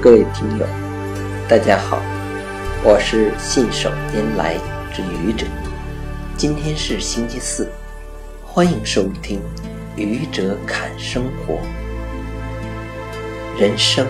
[0.00, 0.66] 各位听友，
[1.48, 2.00] 大家好，
[2.84, 4.54] 我是信手拈来
[4.94, 5.44] 之愚者。
[6.36, 7.68] 今天是星期四，
[8.44, 9.40] 欢迎收听
[9.96, 11.54] 《愚者侃生活》。
[13.60, 14.06] 人生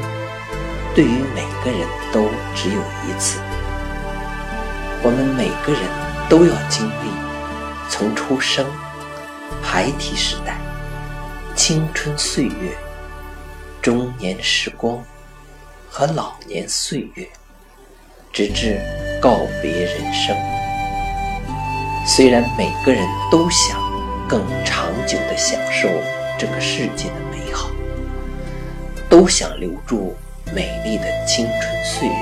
[0.94, 3.40] 对于每个人都只有一次，
[5.02, 5.80] 我们每个人
[6.28, 7.10] 都要经历
[7.88, 8.66] 从出生、
[9.62, 10.60] 孩提时代、
[11.56, 12.76] 青春岁月、
[13.80, 15.02] 中年时光。
[15.90, 17.28] 和老年岁月，
[18.32, 18.80] 直至
[19.20, 20.36] 告别人生。
[22.06, 23.80] 虽然每个人都想
[24.28, 25.88] 更长久地享受
[26.38, 27.68] 这个世界的美好，
[29.08, 30.16] 都想留住
[30.54, 32.14] 美丽的青春岁月，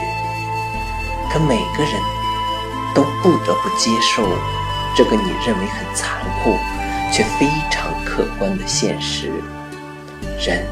[1.32, 1.92] 可每个人
[2.94, 4.26] 都不得不接受
[4.96, 6.56] 这个你认为很残酷
[7.12, 9.30] 却非常客观的现实：
[10.40, 10.66] 人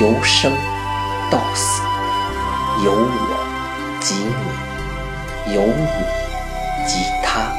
[0.00, 0.52] 由生
[1.30, 1.80] 到死，
[2.84, 5.86] 由我及你，由你
[6.84, 7.52] 及他，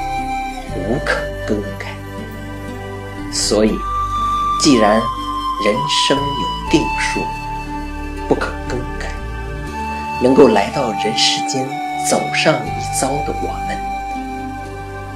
[0.75, 1.16] 无可
[1.47, 1.95] 更改。
[3.31, 3.80] 所以，
[4.61, 5.75] 既然人
[6.08, 7.22] 生有定数，
[8.27, 9.14] 不可更改，
[10.22, 11.66] 能够来到人世间
[12.09, 13.77] 走上一遭的我们，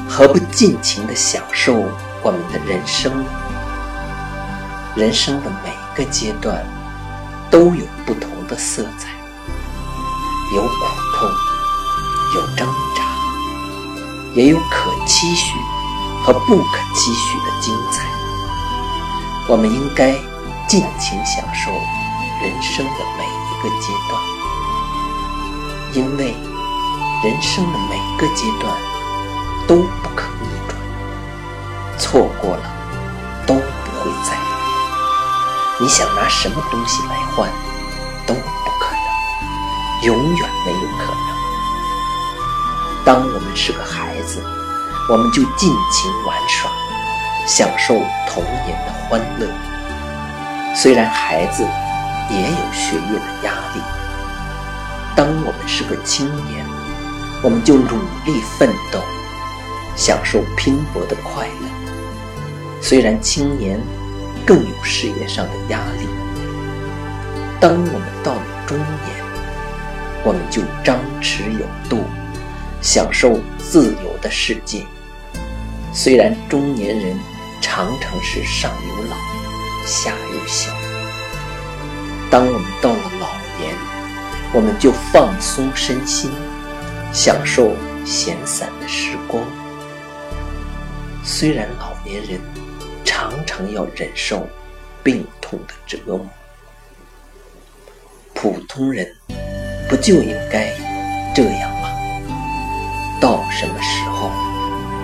[0.08, 1.74] 何不尽情地享受
[2.22, 3.30] 我们的人生呢？
[4.96, 6.66] 人生的每个阶段。
[7.50, 9.10] 都有不同的色彩，
[10.56, 10.70] 有苦
[11.16, 11.30] 痛，
[12.36, 13.04] 有挣扎，
[14.36, 15.56] 也有可期许
[16.24, 18.06] 和不可期许的精彩。
[19.48, 20.12] 我们应该
[20.68, 24.22] 尽情享受人生的每一个阶段，
[25.94, 26.36] 因为
[27.24, 28.72] 人生的每个阶段
[29.68, 30.78] 都不可逆转，
[31.98, 32.79] 错过了
[35.82, 37.50] 你想拿什么东西来换，
[38.28, 38.40] 都不
[38.82, 41.20] 可能，永远没有可能。
[43.06, 44.44] 当我们是个孩子，
[45.10, 46.70] 我们就尽情玩耍，
[47.48, 47.94] 享受
[48.28, 49.48] 童年的欢乐。
[50.76, 51.64] 虽然孩子
[52.30, 53.82] 也有学业的压力，
[55.16, 56.66] 当我们是个青年，
[57.42, 59.00] 我们就努力奋斗，
[59.96, 62.82] 享受拼搏的快乐。
[62.82, 63.82] 虽然青年。
[64.50, 66.08] 更有事业上的压力。
[67.60, 69.24] 当我们到了中年，
[70.24, 72.04] 我们就张弛有度，
[72.82, 74.84] 享受自由的世界。
[75.94, 77.16] 虽然中年人
[77.62, 79.16] 常常是上有老，
[79.86, 80.72] 下有小。
[82.32, 83.28] 当我们到了老
[83.60, 83.76] 年，
[84.52, 86.32] 我们就放松身心，
[87.14, 89.44] 享受闲散的时光。
[91.24, 92.59] 虽然老年人。
[93.20, 94.48] 常常要忍受
[95.04, 96.26] 病痛的折磨，
[98.34, 99.14] 普通人
[99.90, 100.74] 不就应该
[101.36, 101.90] 这样吗？
[103.20, 104.32] 到什么时候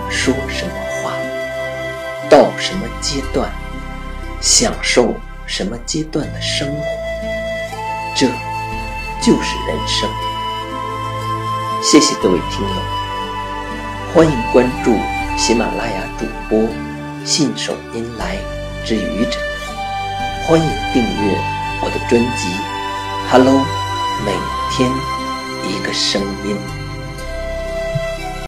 [0.09, 1.11] 说什么话，
[2.29, 3.51] 到什么阶段
[4.39, 5.13] 享受
[5.45, 6.85] 什么阶段的生活，
[8.15, 8.27] 这
[9.21, 10.09] 就是人生。
[11.83, 12.81] 谢谢各位听友，
[14.13, 14.95] 欢迎关注
[15.35, 16.84] 喜马拉雅主播。
[17.25, 18.37] 信手拈来
[18.85, 19.39] 之愚者，
[20.47, 21.35] 欢迎订阅
[21.81, 22.47] 我的专辑
[23.31, 23.55] 《Hello》，
[24.23, 24.31] 每
[24.71, 24.87] 天
[25.67, 26.74] 一个声音。